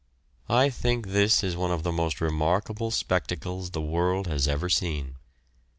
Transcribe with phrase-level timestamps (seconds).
[0.49, 5.17] I think this is one of the most remarkable spectacles the world has ever seen.